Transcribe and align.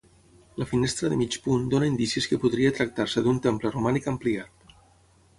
La 0.61 0.65
finestra 0.69 1.09
de 1.11 1.17
mig 1.17 1.35
punt 1.47 1.67
dóna 1.73 1.89
indicis 1.89 2.27
que 2.31 2.39
podria 2.45 2.71
tractar-se 2.77 3.23
d'un 3.27 3.37
temple 3.43 3.73
romànic 3.75 4.09
ampliat. 4.13 4.75